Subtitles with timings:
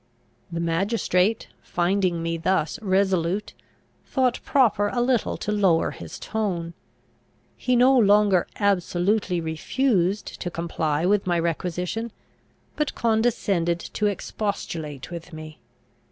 [0.51, 3.53] The magistrate, finding me thus resolute,
[4.03, 6.73] thought proper a little to lower his tone.
[7.55, 12.11] He no longer absolutely refused to comply with my requisition,
[12.75, 15.59] but condescended to expostulate with me.